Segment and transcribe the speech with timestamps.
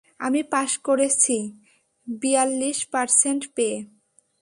[0.19, 1.37] আমি পাশ করেছি
[2.07, 3.77] বিয়াল্লিশ পারসেন্ট পেয়ে!